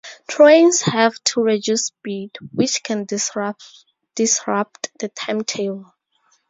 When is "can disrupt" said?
2.81-3.63